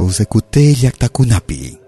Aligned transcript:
Vous 0.00 0.22
écoutez 0.22 0.72
Yaktakunapi. 0.72 1.79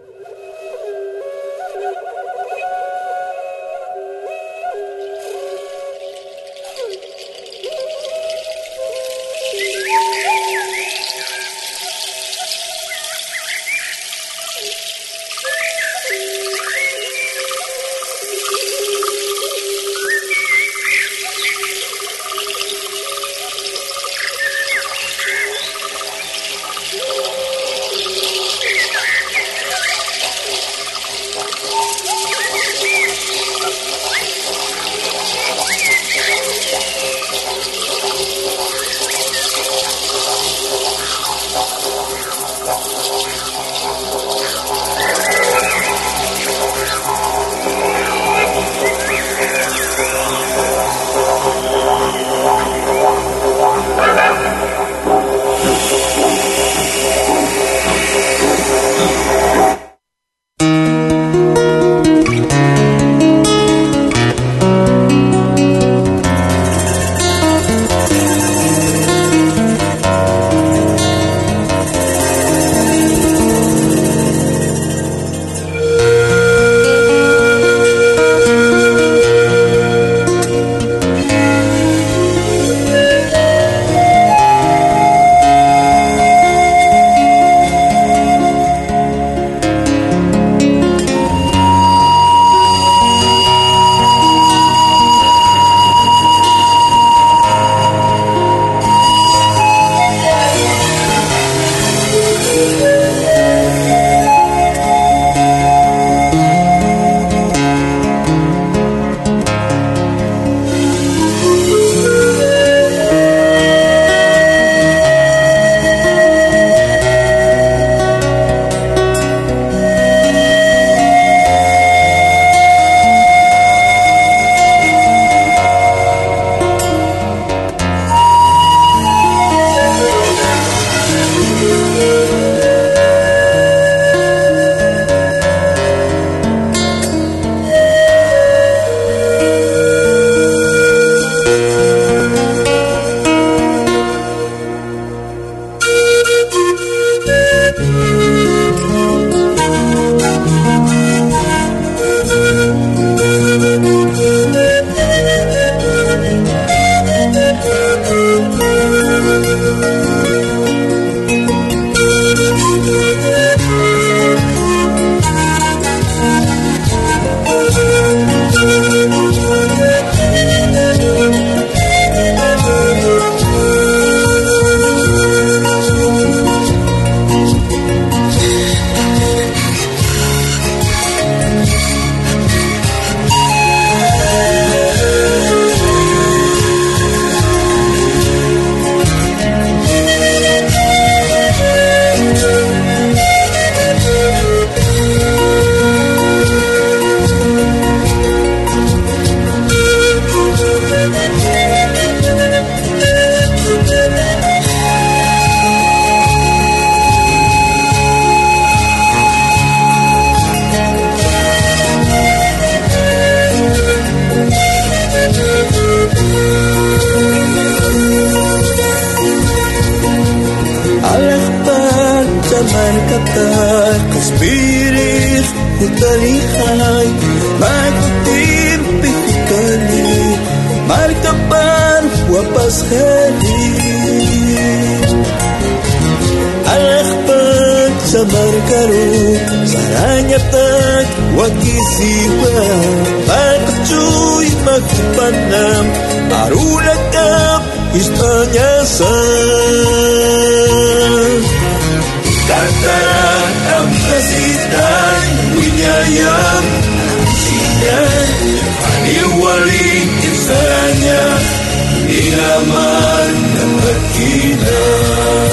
naman 262.36 263.32
dapat 263.56 264.00
kilang 264.16 265.50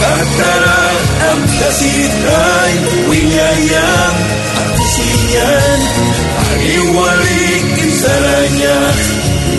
Katarat 0.00 1.04
ang 1.24 1.42
kasitay 1.60 2.72
Winyayang 3.08 4.16
at 4.54 4.68
kasiyan 4.76 5.80
Paniwalik 6.34 7.64
saranya 7.94 8.78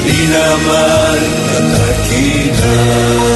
Di 0.05 0.19
naman 0.29 1.19
dapat 1.49 1.95
kilang 2.09 3.35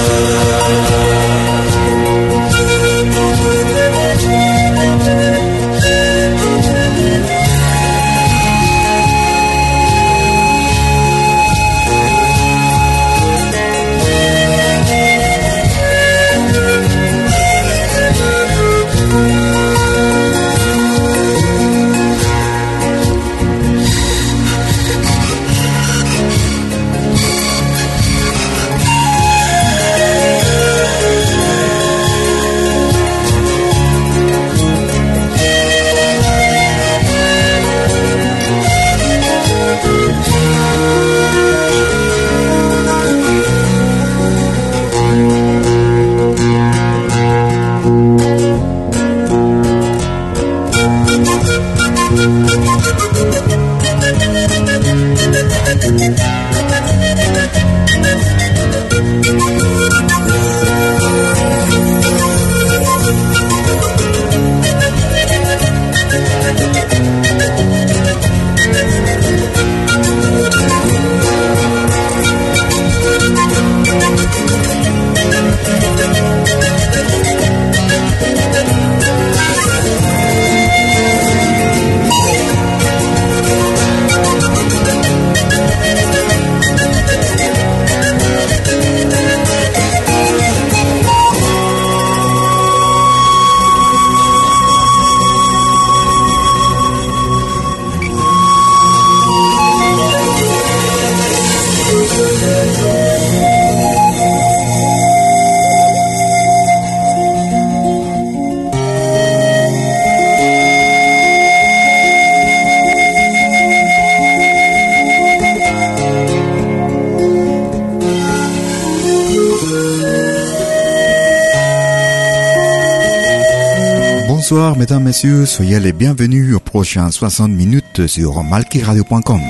mesdames, 124.79 125.03
messieurs, 125.03 125.45
soyez 125.45 125.77
les 125.77 125.91
bienvenus 125.91 126.55
aux 126.55 126.61
prochaines 126.61 127.11
60 127.11 127.51
minutes 127.51 128.07
sur 128.07 128.41
malkiradio.com 128.43 129.41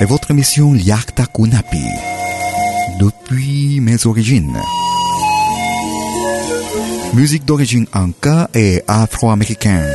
et 0.00 0.04
votre 0.04 0.30
émission 0.32 0.74
Liakta 0.74 1.24
Kunapi. 1.24 1.82
Depuis 3.00 3.80
mes 3.80 4.06
origines. 4.06 4.60
Musique 7.14 7.46
d'origine 7.46 7.86
anka 7.94 8.50
et 8.52 8.82
afro-américaine. 8.86 9.88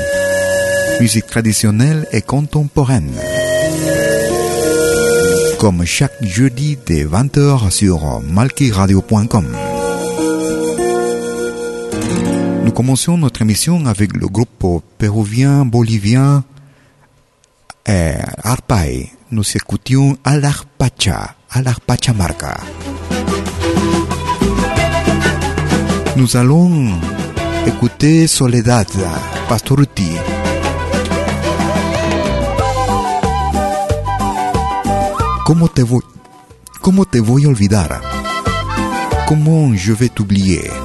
Musique 0.99 1.27
traditionnelle 1.27 2.07
et 2.11 2.23
contemporaine. 2.23 3.13
Comme 5.59 5.85
chaque 5.85 6.23
jeudi 6.23 6.75
dès 6.87 7.05
20h 7.05 7.69
sur 7.69 8.19
malkiradio.com. 8.21 9.45
commençons 12.75 13.17
notre 13.17 13.41
émission 13.41 13.85
avec 13.85 14.11
le 14.17 14.27
groupe 14.27 14.83
péruvien 14.97 15.63
bolivien 15.63 16.43
eh, 17.87 18.15
Arpay. 18.43 19.11
Nous 19.31 19.43
écoutions 19.55 20.17
Alarpacha, 20.25 21.35
Alarpachamarca. 21.51 22.57
Nous 26.17 26.35
allons 26.35 26.99
écouter 27.65 28.27
Soledad 28.27 28.87
Pastoruti. 29.47 30.11
¿Cómo 35.45 35.69
te 35.69 35.81
voy, 35.81 36.01
cómo 36.81 37.05
te 37.05 37.19
vais 39.93 40.09
t'oublier? 40.09 40.84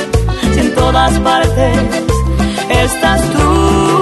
todas 0.81 1.19
partes 1.19 1.77
estás 2.69 3.21
tú. 3.31 4.00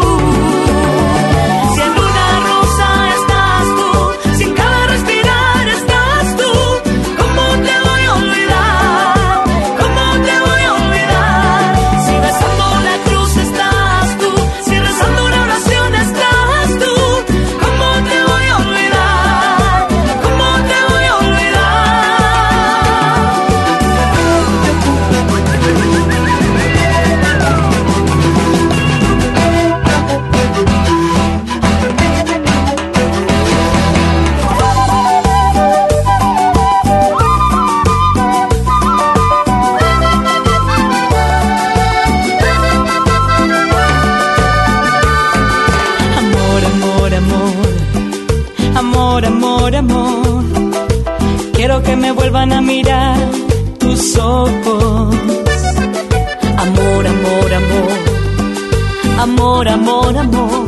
Vuelvan 52.49 52.53
a 52.53 52.61
mirar 52.61 53.17
tus 53.79 54.17
ojos. 54.17 55.15
Amor, 56.57 57.07
amor, 57.07 57.53
amor. 57.53 57.91
Amor, 59.19 59.67
amor, 59.67 60.17
amor. 60.17 60.65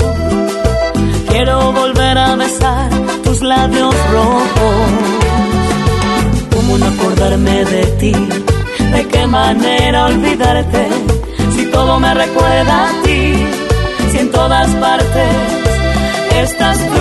Quiero 1.29 1.71
volver 1.71 2.17
a 2.17 2.35
besar 2.35 2.89
tus 3.23 3.41
labios 3.41 3.95
rojos. 4.11 4.75
¿Cómo 6.55 6.77
no 6.77 6.85
acordarme 6.85 7.65
de 7.65 7.83
ti? 8.00 8.13
¿De 8.93 9.07
qué 9.07 9.27
manera 9.27 10.05
olvidarte? 10.05 10.88
Si 11.55 11.65
todo 11.67 12.00
me 12.00 12.13
recuerda 12.13 12.89
a 12.89 13.03
ti, 13.03 13.33
si 14.11 14.17
en 14.19 14.31
todas 14.31 14.69
partes 14.75 15.31
estás 16.43 16.77
tú. 16.77 17.00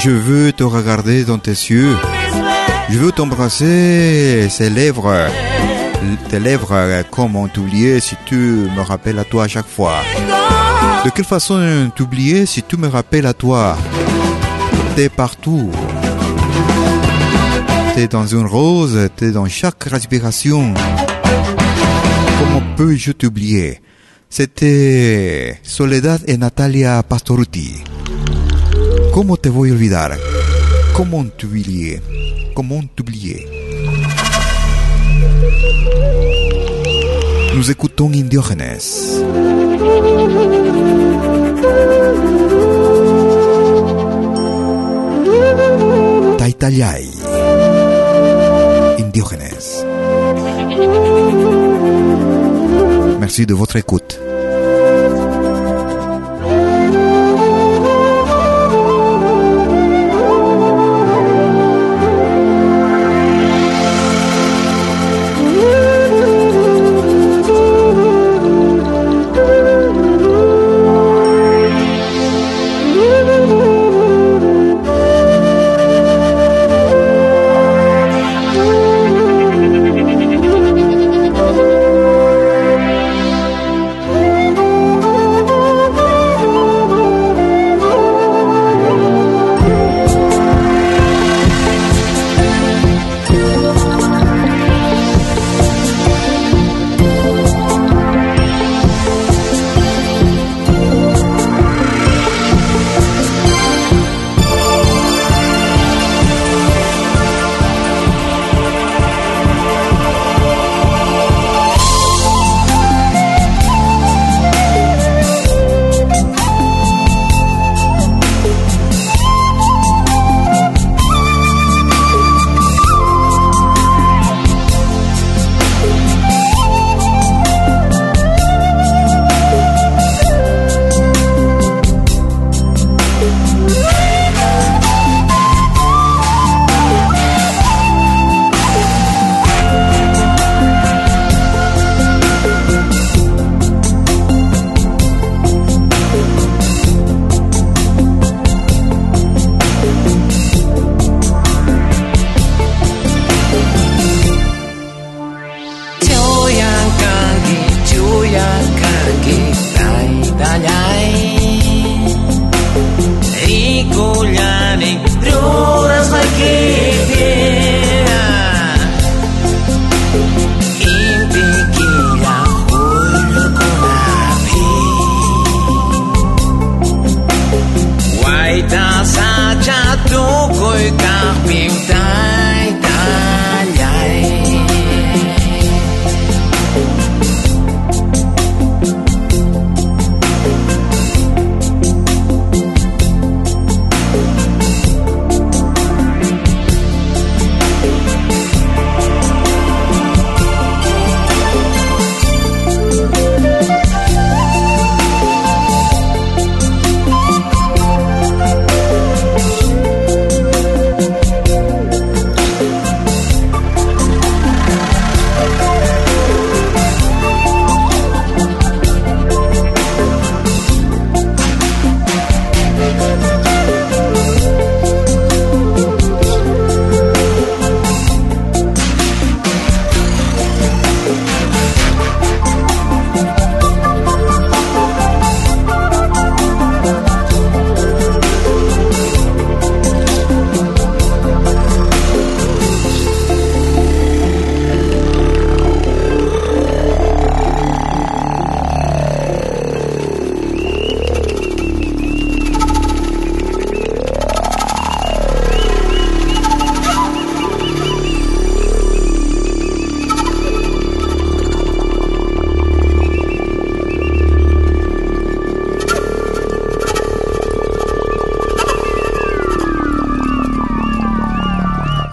Je 0.00 0.10
veux 0.10 0.52
te 0.52 0.62
regarder 0.62 1.24
dans 1.24 1.38
tes 1.38 1.50
yeux. 1.50 1.96
Je 2.88 2.98
veux 2.98 3.12
t'embrasser 3.12 4.48
ces 4.48 4.70
lèvres. 4.70 5.28
Tes 6.28 6.38
lèvres, 6.38 7.02
comment 7.10 7.48
t'oublier 7.48 7.98
si 8.00 8.14
tu 8.24 8.36
me 8.36 8.80
rappelles 8.80 9.18
à 9.18 9.24
toi 9.24 9.44
à 9.44 9.48
chaque 9.48 9.66
fois 9.66 9.96
De 11.04 11.10
quelle 11.10 11.24
façon 11.24 11.90
t'oublier 11.94 12.46
si 12.46 12.62
tu 12.62 12.76
me 12.76 12.86
rappelles 12.86 13.26
à 13.26 13.34
toi? 13.34 13.76
T'es 14.94 15.08
partout. 15.08 15.70
T'es 17.94 18.06
dans 18.06 18.26
une 18.26 18.46
rose, 18.46 19.08
t'es 19.16 19.32
dans 19.32 19.48
chaque 19.48 19.82
respiration. 19.84 20.74
Comment 22.38 22.62
peux-je 22.76 23.10
t'oublier? 23.12 23.80
C'était 24.30 25.58
Soledad 25.64 26.22
et 26.28 26.36
Natalia 26.36 27.02
Pastoruti. 27.02 27.82
¿Cómo 29.12 29.36
te 29.36 29.48
voy 29.50 29.70
a 29.70 29.72
olvidar? 29.72 30.16
¿Cómo 30.92 31.24
t'oublier? 31.36 32.02
¿Cómo 32.54 32.82
t'oublier? 32.94 33.46
Nous 37.54 37.70
écoutons 37.70 38.12
Indiógenes. 38.12 39.22
Taitayay. 46.38 47.10
Indiógenes. 48.98 49.84
Merci 53.20 53.46
de 53.46 53.54
votre 53.54 53.76
écoute. 53.76 54.27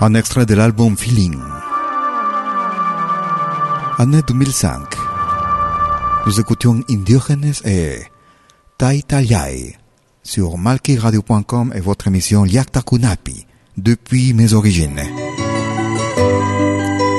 Un 0.08 0.14
extrait 0.14 0.46
de 0.46 0.54
l'album 0.54 0.96
Feeling. 0.96 1.36
Année 3.98 4.22
2005. 4.28 4.80
Nous 6.28 6.40
écoutions 6.40 6.80
Indiogènes 6.88 7.54
et 7.66 8.04
Tai 8.78 9.02
Tayai 9.02 9.76
sur 10.22 10.60
malkiradio.com 10.60 11.74
et 11.74 11.80
votre 11.80 12.06
émission 12.06 12.44
Liakta 12.44 12.84
Kunapi 12.84 13.48
depuis 13.78 14.36
mes 14.36 14.54
origines. 14.54 15.02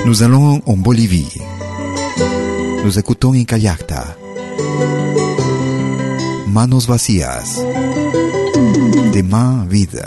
Nous 0.04 0.22
allons 0.22 0.62
en 0.64 0.76
Bolivie. 0.76 1.40
Nous 2.84 3.00
écoutons 3.00 3.32
Incayacta. 3.32 4.16
Manos 6.46 6.86
vacías. 6.86 7.64
De 9.12 9.22
main 9.22 9.66
vide. 9.68 10.06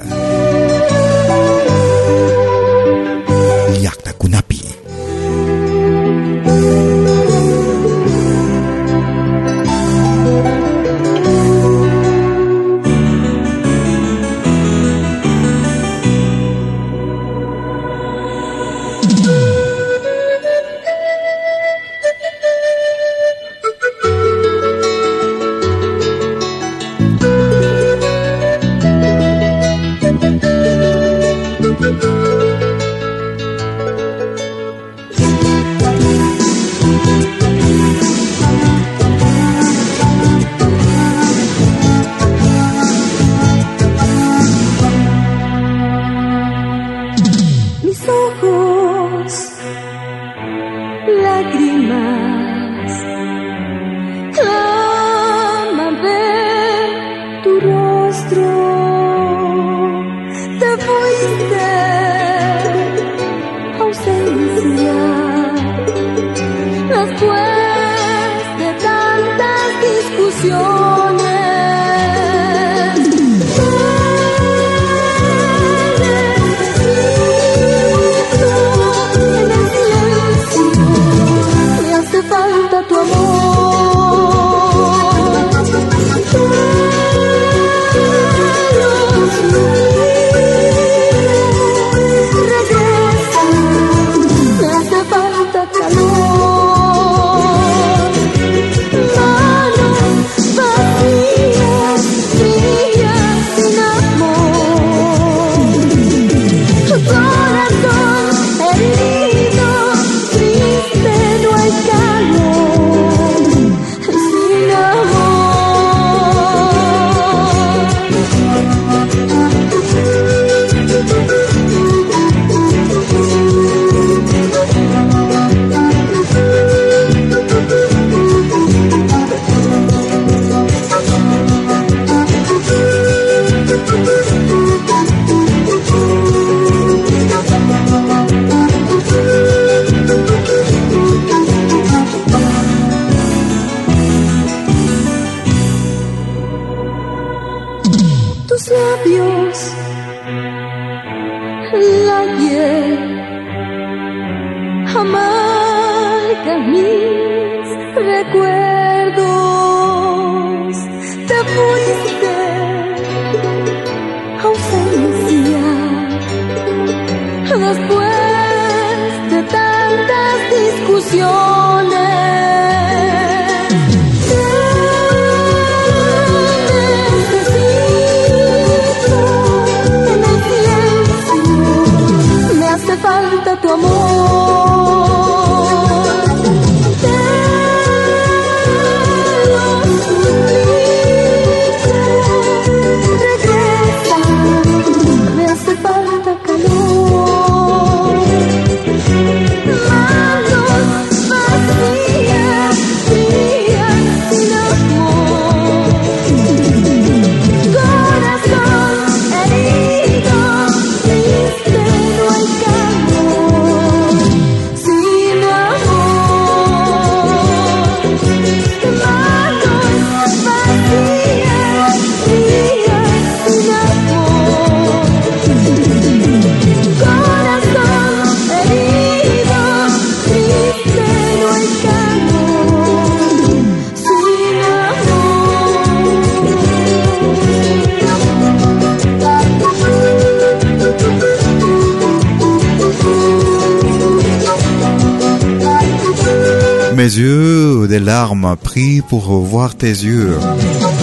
pour 249.10 249.34
euh, 249.34 249.40
voir 249.40 249.76
tes 249.76 249.88
yeux. 249.88 250.38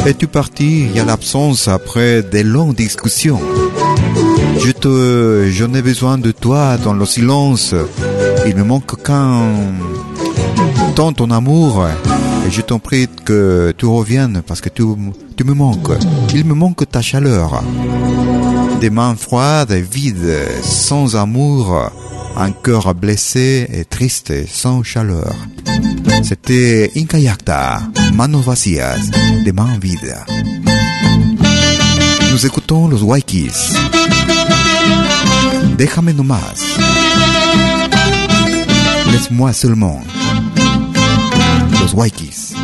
Es-tu 0.06 0.28
parti? 0.28 0.86
Y 0.94 1.00
à 1.00 1.04
l'absence 1.04 1.68
après 1.68 2.22
des 2.22 2.44
longues 2.44 2.76
discussions. 2.76 3.40
Je 4.64 4.70
te, 4.70 5.48
j'en 5.50 5.74
ai 5.74 5.82
besoin 5.82 6.16
de 6.16 6.30
toi 6.30 6.78
dans 6.78 6.94
le 6.94 7.04
silence. 7.04 7.74
Il 8.46 8.56
me 8.56 8.64
manque 8.64 9.02
qu'un, 9.02 9.42
tant 10.94 11.12
ton 11.12 11.30
amour. 11.30 11.86
Et 12.46 12.50
je 12.50 12.60
t'en 12.62 12.78
prie 12.78 13.08
que 13.24 13.74
tu 13.76 13.86
reviennes 13.86 14.42
parce 14.46 14.60
que 14.60 14.68
tu, 14.68 14.84
tu 15.36 15.44
me 15.44 15.54
manques. 15.54 15.92
Il 16.34 16.44
me 16.44 16.54
manque 16.54 16.88
ta 16.88 17.02
chaleur. 17.02 17.62
Des 18.80 18.90
mains 18.90 19.16
froides 19.16 19.72
et 19.72 19.82
vides, 19.82 20.46
sans 20.62 21.16
amour. 21.16 21.90
Un 22.36 22.52
cœur 22.52 22.94
blessé 22.94 23.66
et 23.72 23.84
triste, 23.84 24.32
sans 24.46 24.82
chaleur. 24.82 25.34
C'était 26.22 26.90
Inca 26.96 27.18
Yacta, 27.18 27.90
Manos 28.12 28.44
Vacías, 28.44 29.10
de 29.44 29.52
Man 29.52 29.78
Vida. 29.78 30.24
Nos 32.30 32.44
escuchó 32.44 32.88
los 32.88 33.02
Waikis. 33.02 33.72
Déjame 35.76 36.12
nomás. 36.12 36.58
Laisse-moi 39.10 39.52
seulement. 39.52 40.02
Los 41.80 41.94
Waikis. 41.94 42.54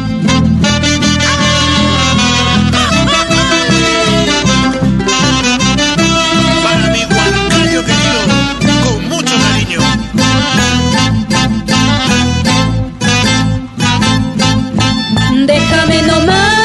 déjame 15.73 16.03
nomás. 16.03 16.62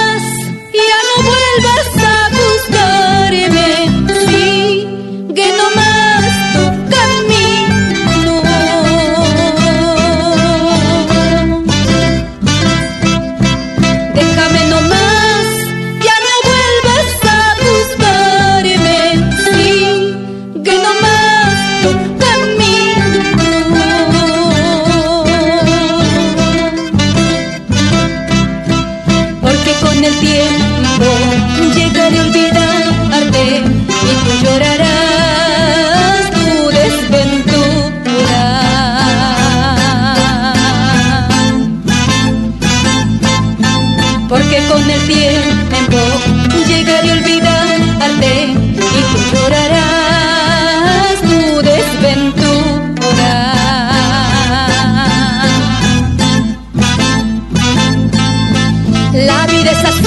La 59.26 59.48
vida 59.48 59.72
es 59.72 59.84
así. 59.84 60.07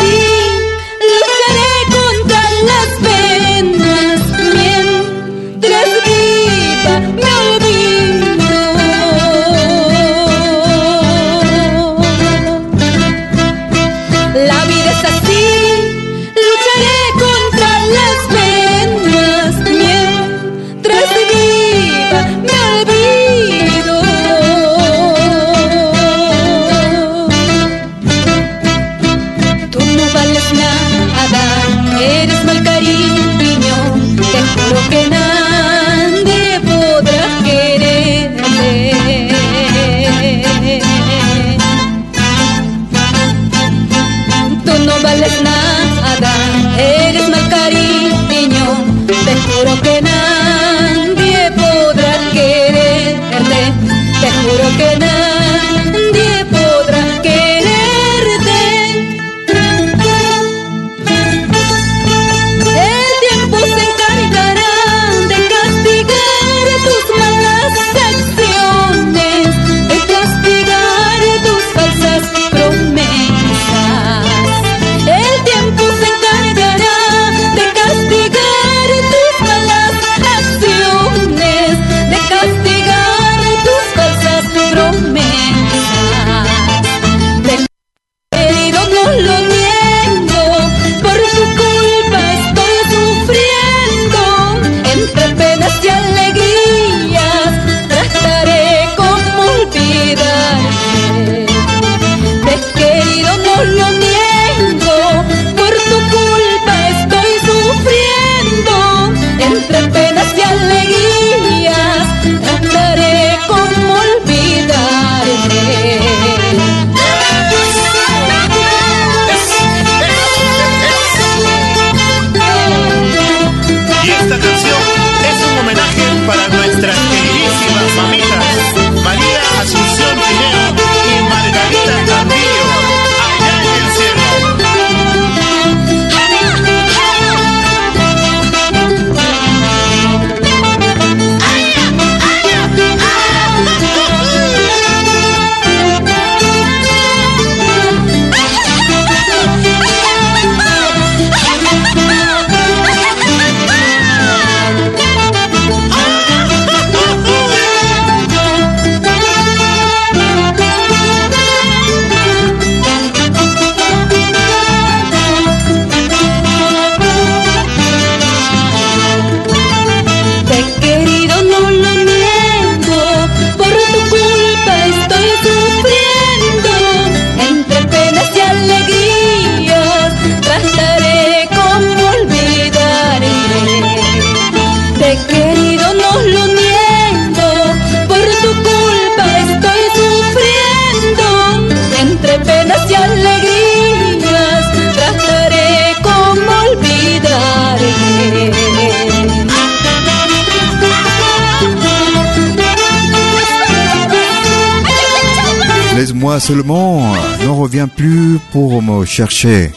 Seulement, 206.41 207.13
ne 207.43 207.49
reviens 207.49 207.87
plus 207.87 208.39
pour 208.53 208.83
me 208.83 209.05
chercher. 209.05 209.73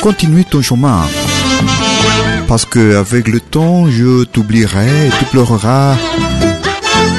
Continue 0.00 0.44
ton 0.44 0.62
chemin. 0.62 1.02
Parce 2.48 2.64
que 2.64 2.96
avec 2.96 3.28
le 3.28 3.40
temps, 3.40 3.90
je 3.90 4.24
t'oublierai 4.24 5.08
et 5.08 5.10
tu 5.18 5.24
pleureras. 5.26 5.96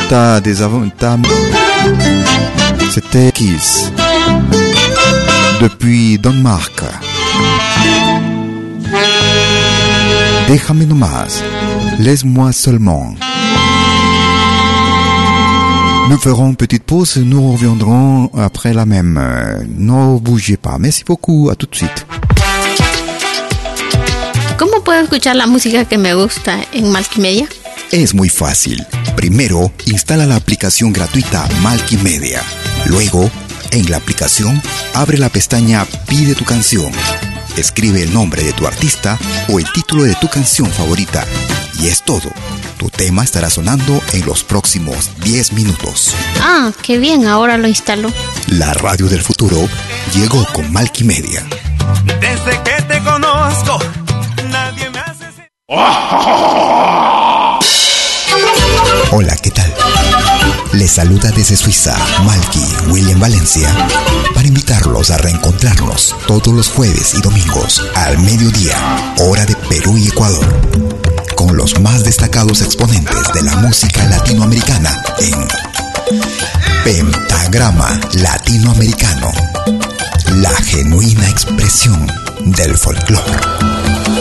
T'as 0.09 0.39
des 0.41 0.61
avantages. 0.61 1.19
C'était 2.89 3.31
Kiss. 3.31 3.91
Depuis 5.61 6.17
Danemark. 6.17 6.83
Déjame 10.47 10.83
nomás. 10.85 11.43
Laisse-moi 11.99 12.51
seulement. 12.51 13.15
Nous 16.09 16.17
ferons 16.17 16.49
une 16.49 16.55
petite 16.55 16.83
pause, 16.83 17.17
nous 17.17 17.51
reviendrons 17.51 18.29
après 18.35 18.73
la 18.73 18.85
même. 18.85 19.19
Ne 19.77 20.19
bougez 20.19 20.57
pas. 20.57 20.77
Merci 20.77 21.03
beaucoup, 21.05 21.49
à 21.49 21.55
tout 21.55 21.67
de 21.67 21.75
suite. 21.75 22.05
¿Cómo 24.57 24.83
puedo 24.83 25.01
escuchar 25.01 25.35
la 25.35 25.47
música 25.47 25.85
que 25.85 25.97
me 25.97 26.13
gusta 26.13 26.59
en 26.73 26.91
Multimedia? 26.91 27.47
Es 27.91 28.13
muy 28.13 28.29
fácil. 28.29 28.85
Primero, 29.15 29.71
instala 29.85 30.25
la 30.25 30.35
aplicación 30.35 30.93
gratuita 30.93 31.47
Multimedia. 31.61 32.41
Luego, 32.85 33.29
en 33.71 33.89
la 33.89 33.97
aplicación, 33.97 34.61
abre 34.93 35.17
la 35.17 35.29
pestaña 35.29 35.85
Pide 36.07 36.35
tu 36.35 36.45
canción. 36.45 36.91
Escribe 37.57 38.03
el 38.03 38.13
nombre 38.13 38.43
de 38.43 38.53
tu 38.53 38.67
artista 38.67 39.17
o 39.49 39.59
el 39.59 39.65
título 39.71 40.03
de 40.03 40.15
tu 40.15 40.27
canción 40.27 40.69
favorita. 40.69 41.25
Y 41.81 41.87
es 41.87 42.03
todo. 42.03 42.29
Tu 42.77 42.89
tema 42.89 43.23
estará 43.23 43.49
sonando 43.49 43.99
en 44.13 44.25
los 44.25 44.43
próximos 44.43 45.09
10 45.23 45.53
minutos. 45.53 46.13
Ah, 46.39 46.71
qué 46.83 46.99
bien, 46.99 47.25
ahora 47.25 47.57
lo 47.57 47.67
instalo. 47.67 48.11
La 48.47 48.73
radio 48.73 49.07
del 49.07 49.21
futuro 49.21 49.57
llegó 50.13 50.45
con 50.53 50.71
Multimedia. 50.71 51.43
Desde 52.19 52.61
que 52.63 52.81
te 52.83 53.01
conozco, 53.01 53.79
nadie 54.49 54.89
me 54.91 54.99
hace. 54.99 55.25
Hola, 59.13 59.35
¿qué 59.41 59.49
tal? 59.49 59.73
Les 60.73 60.91
saluda 60.91 61.31
desde 61.31 61.57
Suiza 61.57 61.97
Malky 62.23 62.63
William 62.87 63.19
Valencia 63.19 63.69
para 64.33 64.47
invitarlos 64.47 65.11
a 65.11 65.17
reencontrarnos 65.17 66.15
todos 66.27 66.47
los 66.53 66.69
jueves 66.69 67.13
y 67.15 67.21
domingos 67.21 67.83
al 67.95 68.19
mediodía, 68.19 68.77
hora 69.19 69.45
de 69.45 69.55
Perú 69.67 69.97
y 69.97 70.07
Ecuador, 70.07 70.45
con 71.41 71.57
los 71.57 71.79
más 71.79 72.03
destacados 72.03 72.61
exponentes 72.61 73.33
de 73.33 73.41
la 73.41 73.55
música 73.55 74.05
latinoamericana 74.05 74.95
en 75.17 75.47
Pentagrama 76.83 77.99
Latinoamericano, 78.13 79.31
la 80.35 80.51
genuina 80.51 81.27
expresión 81.27 82.05
del 82.45 82.77
folclore. 82.77 84.20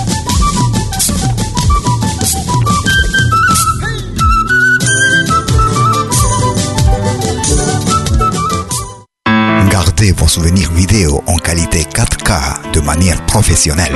Vos 10.09 10.27
souvenirs 10.27 10.71
vidéo 10.71 11.23
en 11.27 11.37
qualité 11.37 11.83
4K 11.83 12.71
de 12.73 12.81
manière 12.81 13.23
professionnelle. 13.27 13.93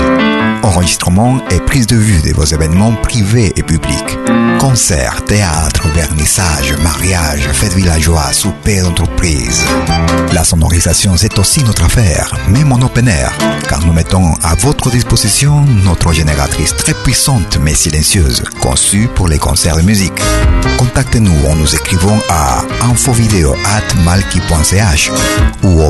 Enregistrement 0.61 1.39
et 1.49 1.59
prise 1.59 1.87
de 1.87 1.95
vue 1.95 2.21
de 2.21 2.31
vos 2.31 2.45
événements 2.45 2.93
privés 2.93 3.51
et 3.55 3.63
publics. 3.63 4.19
Concerts, 4.59 5.25
théâtre, 5.25 5.87
vernissage, 5.95 6.75
mariage, 6.83 7.49
fêtes 7.53 7.73
villageois, 7.73 8.31
souper 8.33 8.81
d'entreprise. 8.81 9.65
La 10.31 10.43
sonorisation, 10.43 11.17
c'est 11.17 11.39
aussi 11.39 11.63
notre 11.63 11.85
affaire, 11.85 12.31
même 12.49 12.71
en 12.71 12.79
open 12.81 13.07
air, 13.07 13.35
car 13.67 13.83
nous 13.83 13.93
mettons 13.93 14.35
à 14.43 14.53
votre 14.55 14.91
disposition 14.91 15.65
notre 15.83 16.13
génératrice 16.13 16.75
très 16.75 16.93
puissante 16.93 17.57
mais 17.61 17.73
silencieuse, 17.73 18.43
conçue 18.61 19.09
pour 19.15 19.27
les 19.27 19.39
concerts 19.39 19.77
de 19.77 19.81
musique. 19.81 20.21
Contactez-nous 20.77 21.47
en 21.49 21.55
nous 21.55 21.73
écrivant 21.73 22.19
à 22.29 22.61
infovideo@malki.ch 22.81 25.11
ou 25.63 25.81
au 25.81 25.89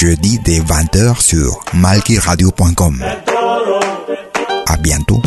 Jeudi 0.00 0.38
dès 0.44 0.60
20h 0.60 1.20
sur 1.20 1.58
malkiradio.com. 1.74 3.04
À 4.68 4.76
bientôt. 4.76 5.20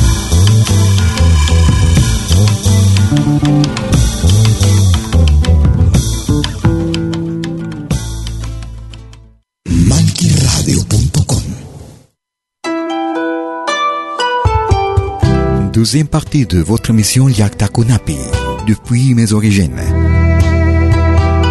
Deuxième 15.73 16.07
partie 16.07 16.45
de 16.45 16.59
votre 16.59 16.91
émission 16.91 17.27
Yakta 17.27 17.67
Kunapi, 17.67 18.15
depuis 18.67 19.15
mes 19.15 19.33
origines. 19.33 19.81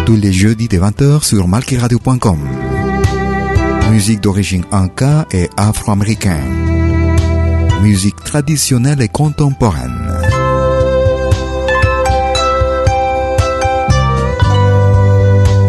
Tous 0.07 0.15
les 0.15 0.33
jeudis 0.33 0.67
de 0.67 0.79
20h 0.79 1.23
sur 1.23 1.47
malkiradio.com. 1.47 2.60
Musique 3.91 4.21
d'origine 4.21 4.63
inca 4.71 5.27
et 5.33 5.49
afro-américaine. 5.57 7.19
Musique 7.81 8.23
traditionnelle 8.23 9.01
et 9.01 9.09
contemporaine. 9.09 10.09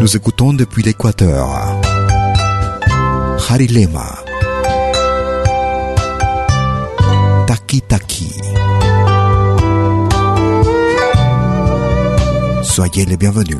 Nous 0.00 0.16
écoutons 0.16 0.52
depuis 0.52 0.84
l'Équateur. 0.84 1.48
Harilema. 3.50 4.14
Taki 7.48 7.82
Taki. 7.82 8.40
Soyez 12.62 13.04
les 13.04 13.16
bienvenus. 13.16 13.58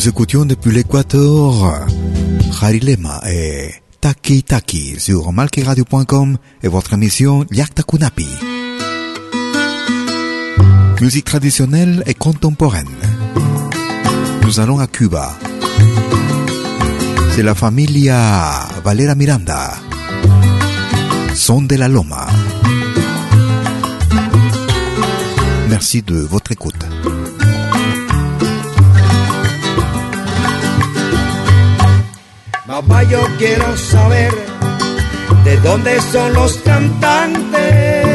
Nous 0.00 0.08
écoutions 0.08 0.46
depuis 0.46 0.72
l'Équateur 0.72 1.86
Harilema 2.62 3.20
et 3.28 3.68
Taki 4.00 4.42
Taki 4.42 4.98
sur 4.98 5.30
malkiradio.com 5.30 6.38
et 6.62 6.68
votre 6.68 6.94
émission 6.94 7.44
Yakta 7.50 7.82
Kunapi. 7.82 8.26
Musique 11.02 11.26
traditionnelle 11.26 12.02
et 12.06 12.14
contemporaine. 12.14 12.88
Nous 14.42 14.58
allons 14.58 14.78
à 14.78 14.86
Cuba. 14.86 15.36
C'est 17.34 17.42
la 17.42 17.54
familia 17.54 18.52
Valera 18.82 19.14
Miranda. 19.14 19.74
Son 21.34 21.60
de 21.60 21.74
la 21.74 21.88
Loma. 21.88 22.26
Merci 25.68 26.00
de 26.00 26.16
votre 26.20 26.52
écoute. 26.52 26.79
Yo 33.10 33.26
quiero 33.38 33.76
saber 33.76 34.30
de 35.42 35.56
dónde 35.62 36.00
son 36.00 36.32
los 36.32 36.58
cantantes 36.58 38.06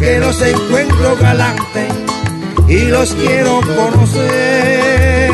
que 0.00 0.18
los 0.18 0.42
encuentro 0.42 1.16
galantes 1.20 1.92
y 2.66 2.86
los 2.86 3.14
quiero 3.14 3.60
conocer 3.76 5.30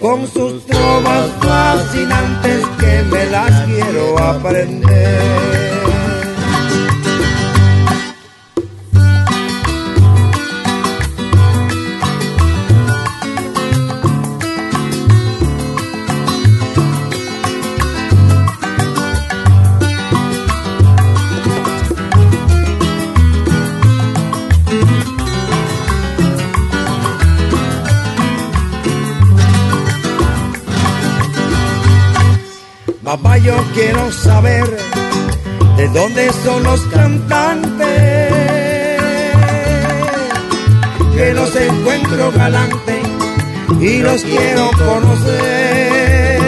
con 0.00 0.26
sus 0.26 0.66
trovas 0.66 1.30
fascinantes 1.40 2.66
que 2.80 3.02
me 3.04 3.26
las 3.26 3.66
quiero 3.66 4.18
aprender. 4.18 5.65
Papá, 33.06 33.38
yo 33.38 33.54
quiero 33.72 34.10
saber 34.10 34.64
de 35.76 35.88
dónde 35.90 36.28
son 36.42 36.64
los 36.64 36.80
cantantes 36.86 38.32
que 41.14 41.32
los 41.32 41.54
encuentro 41.54 42.32
galantes 42.32 43.06
y 43.80 43.98
los 43.98 44.22
quiero 44.22 44.70
conocer 44.72 46.40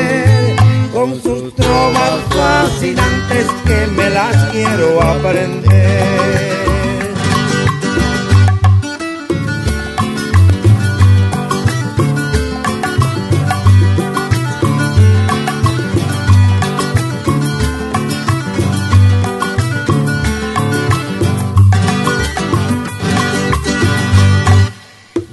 con 0.92 1.22
sus 1.22 1.54
trovas 1.54 2.22
fascinantes 2.28 3.46
que 3.64 3.86
me 3.96 4.11
las 4.11 4.34
quiero 4.50 5.00
aprender. 5.00 6.67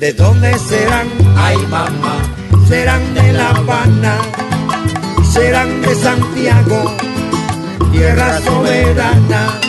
¿De 0.05 0.13
dónde 0.13 0.55
serán? 0.59 1.07
Ay 1.35 1.57
mamá, 1.67 2.21
serán 2.67 3.01
de 3.15 3.33
La 3.33 3.49
Habana, 3.49 4.17
serán 5.33 5.81
de 5.81 5.95
Santiago, 5.95 6.95
tierra 7.91 8.39
soberana, 8.41 9.59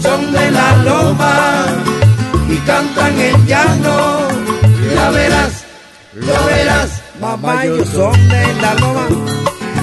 son 0.00 0.30
de 0.30 0.50
la 0.52 0.76
loma 0.84 1.66
y 2.48 2.56
cantan 2.58 3.18
el 3.18 3.44
llano, 3.44 4.28
ya 4.94 5.10
verás, 5.10 5.64
lo 6.14 6.44
verás, 6.44 7.02
mamá 7.20 7.64
ellos 7.64 7.88
son 7.88 8.28
de 8.28 8.54
la 8.62 8.74
loma, 8.74 9.08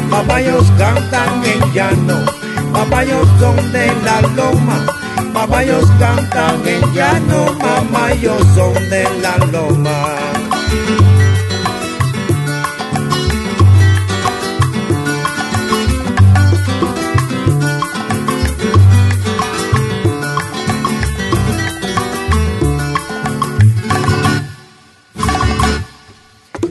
papá 0.09 0.39
ellos 0.39 0.71
cantan 0.77 1.43
el 1.43 1.73
llano, 1.73 2.23
papá 2.71 3.03
ellos 3.03 3.27
son 3.37 3.71
de 3.73 3.87
la 4.05 4.21
loma 4.21 5.00
Papayos 5.41 5.89
cantan 5.97 6.61
en 6.67 6.93
llano, 6.93 7.57
mamayos 7.57 8.45
son 8.53 8.73
de 8.91 9.03
la 9.23 9.37
loma. 9.47 10.05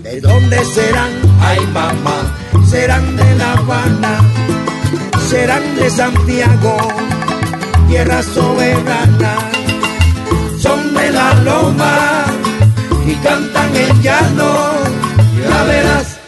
¿De 0.01 0.21
dónde 0.21 0.65
serán? 0.67 1.11
Ay 1.41 1.59
mamá, 1.75 2.19
serán 2.71 3.17
de 3.17 3.35
La 3.35 3.53
Habana, 3.55 4.21
serán 5.29 5.75
de 5.75 5.91
Santiago 5.91 6.77
tierra 7.91 8.23
soberana, 8.23 9.35
son 10.57 10.95
de 10.95 11.11
la 11.11 11.35
loma 11.43 12.25
y 13.05 13.15
cantan 13.17 13.75
el 13.75 14.01
llano, 14.01 14.55
ya 15.43 15.65
verás, 15.65 16.20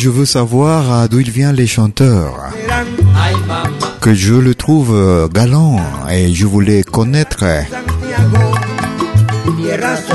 je 0.00 0.08
veux 0.08 0.24
savoir 0.24 1.10
d'où 1.10 1.20
il 1.20 1.30
vient 1.30 1.52
les 1.52 1.66
chanteurs. 1.66 2.32
Que 4.00 4.14
je 4.14 4.32
le 4.32 4.54
trouve 4.54 4.94
euh, 4.94 5.28
galant 5.28 5.76
et 6.10 6.32
je 6.32 6.46
voulais 6.46 6.82
connaître 6.82 7.44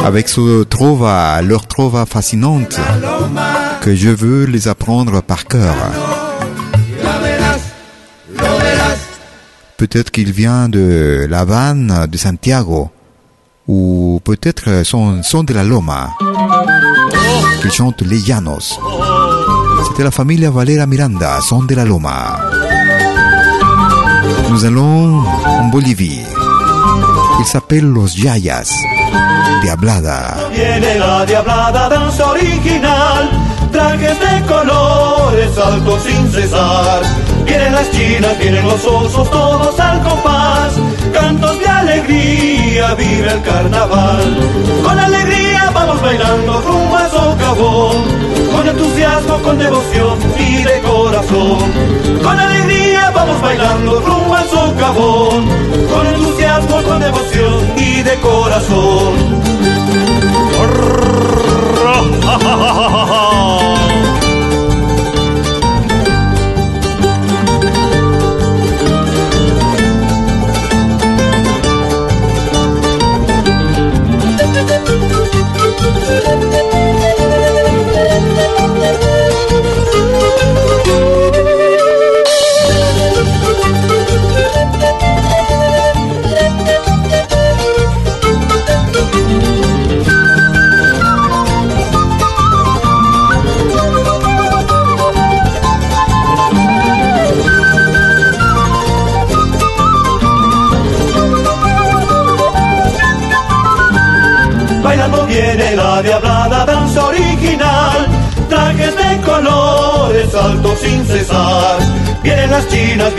avec 0.04 0.28
ce 0.28 0.64
trova, 0.64 1.40
leur 1.44 1.68
trova 1.68 2.08
fascinante 2.08 2.80
que 3.82 3.94
je 3.94 4.10
veux 4.10 4.46
les 4.46 4.68
apprendre 4.68 5.22
par 5.22 5.46
cœur. 5.46 5.76
Peut-être 9.78 10.10
qu'il 10.10 10.32
vient 10.32 10.68
de 10.68 11.28
La 11.30 11.42
Habana, 11.42 12.08
de 12.08 12.18
Santiago, 12.18 12.90
ou 13.68 14.20
peut-être 14.24 14.84
sont 14.84 15.44
de 15.44 15.54
la 15.54 15.64
Loma, 15.64 16.10
qu'ils 17.62 17.72
chantent 17.72 18.02
les 18.02 18.20
Llanos. 18.28 18.80
C'était 19.88 20.04
la 20.04 20.12
familia 20.12 20.52
Valera 20.52 20.86
Miranda, 20.86 21.40
son 21.42 21.64
de 21.64 21.76
la 21.76 21.86
Loma. 21.86 22.38
Nous 24.50 24.66
allons 24.66 25.24
en 25.46 25.64
Bolivie. 25.66 26.22
Il 27.40 27.46
s'appelle 27.46 27.86
Los 27.86 28.16
Yayas, 28.16 28.72
Diablada. 29.62 30.36
Viene 30.54 30.98
la 30.98 31.26
diablada 31.26 31.90
danza 31.90 32.30
original, 32.30 33.30
trajes 33.72 34.18
de 34.20 34.46
colores, 34.48 35.50
saltos 35.54 36.04
sin 36.04 36.32
cesar. 36.32 37.02
Vienen 37.46 37.74
las 37.74 37.92
chinas, 37.92 38.40
vienen 38.40 38.66
los 38.68 38.86
osos, 38.86 39.30
todos 39.30 39.80
al 39.80 40.02
compás. 40.02 40.74
Cantos 41.14 41.60
de 41.60 41.68
alegría, 41.68 42.96
vive 42.96 43.32
el 43.32 43.42
carnaval. 43.42 44.38
Con 44.84 45.00
alegría 45.00 45.45
vamos 45.76 46.02
bailando 46.02 46.62
rumbo 46.62 46.96
al 46.96 47.12
socavón. 47.12 47.98
Con 48.52 48.68
entusiasmo, 48.68 49.38
con 49.44 49.58
devoción 49.60 50.18
y 50.40 50.64
de 50.64 50.80
corazón. 50.82 51.60
Con 52.24 52.40
alegría 52.40 53.12
vamos 53.14 53.40
bailando 53.42 54.00
rumbo 54.00 54.34
al 54.34 54.50
socavón. 54.50 55.46
Con 55.92 56.08
entusiasmo, 56.08 56.82
con 56.84 57.00
devoción 57.00 57.74
y 57.78 58.02
de 58.02 58.16
corazón. 58.22 59.14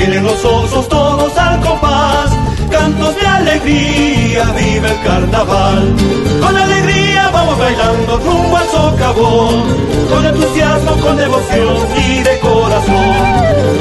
Vienen 0.06 0.24
los 0.24 0.44
osos, 0.44 0.88
todos 0.88 1.36
al 1.36 1.60
compás. 1.60 2.30
Cantos 2.70 3.16
de 3.16 3.26
alegría, 3.26 4.44
vive 4.56 4.88
el 4.88 5.00
carnaval. 5.02 5.94
Con 6.40 6.56
alegría 6.56 7.30
vamos 7.32 7.58
bailando 7.58 8.18
rumbo 8.18 8.56
al 8.56 8.68
socavón. 8.68 9.64
Con 10.10 10.26
entusiasmo, 10.26 10.92
con 11.02 11.16
devoción 11.16 11.76
y 11.96 12.22
de 12.22 12.38
corazón. 12.38 13.14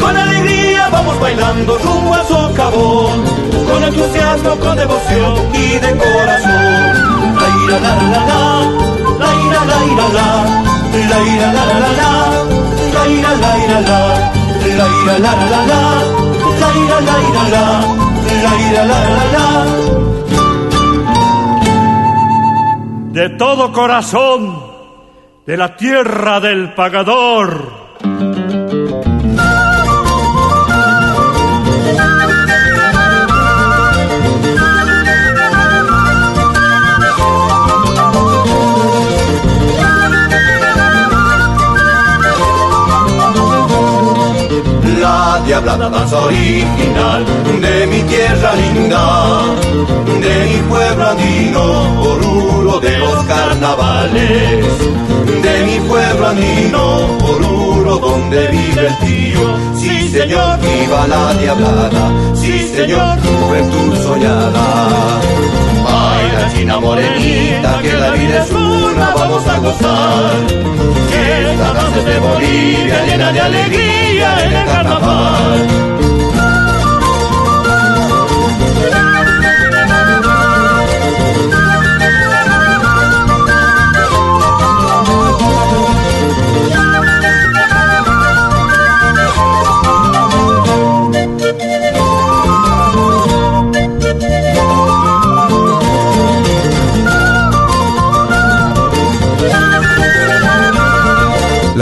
Con 0.01 0.17
alegría 0.17 0.89
vamos 0.91 1.19
bailando 1.19 1.77
rumbo 1.77 2.13
al 2.13 2.27
socavón. 2.27 3.23
Con 3.69 3.83
entusiasmo, 3.83 4.55
con 4.57 4.77
devoción 4.77 5.33
y 5.53 5.67
de 5.77 5.91
corazón. 5.97 7.15
La 7.39 7.47
ira 7.63 7.79
la 7.85 7.93
la 8.13 8.21
la, 8.29 8.43
la 9.21 9.29
ira 9.45 9.61
la 9.71 9.77
ira 9.91 10.07
la, 10.17 10.29
la 11.09 11.19
ira 11.33 11.53
la 11.53 11.65
la 11.65 11.89
la, 11.99 12.11
la 12.93 13.07
ira 13.07 13.31
la 13.35 13.57
ira 13.63 13.81
la, 13.81 14.14
la 14.77 14.85
ira 14.87 15.19
la 15.19 15.33
la 15.35 15.59
la, 15.71 15.81
la 16.61 16.69
ira 16.83 16.97
la 17.01 17.15
ira 17.29 17.43
la, 17.53 17.65
la 18.43 18.51
ira 18.67 18.83
la 18.85 18.99
la 19.15 19.25
la. 19.35 19.45
De 23.11 23.29
todo 23.37 23.71
corazón, 23.71 24.41
de 25.45 25.55
la 25.57 25.77
tierra 25.77 26.39
del 26.39 26.73
pagador. 26.73 27.84
Diablada 45.55 45.89
danza 45.89 46.17
original 46.19 47.25
de 47.61 47.87
mi 47.87 48.01
tierra 48.01 48.55
linda, 48.55 49.03
de 50.19 50.35
mi 50.49 50.59
pueblo 50.69 51.07
andino, 51.07 51.63
Oruro 52.11 52.79
de 52.81 52.97
los 52.97 53.23
carnavales, 53.23 54.65
de 55.45 55.55
mi 55.65 55.79
pueblo 55.87 56.27
andino, 56.27 56.83
Oruro 57.31 57.97
donde 57.99 58.47
vive 58.47 58.87
el 58.87 58.97
tío. 59.07 59.43
Sí 59.77 60.09
señor, 60.09 60.59
viva 60.59 61.07
la 61.07 61.33
diablada, 61.35 62.03
sí 62.33 62.59
señor, 62.75 63.17
juventud 63.21 63.95
soñada. 64.03 64.65
Baila 65.85 66.53
china 66.53 66.79
morenita, 66.81 67.79
que 67.81 67.93
la 67.93 68.11
vida 68.11 68.43
es 68.43 68.51
una, 68.51 69.13
vamos 69.15 69.47
a 69.47 69.57
gozar. 69.59 70.31
Que 71.09 71.51
esta 71.51 71.73
danza 71.73 71.99
es 71.99 72.05
de 72.05 72.19
Bolivia, 72.19 73.05
llena 73.05 73.31
de 73.31 73.39
alegría 73.39 73.84